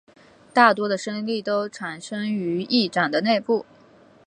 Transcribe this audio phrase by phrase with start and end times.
[0.51, 3.67] 大多的升力都产生于翼展的内部。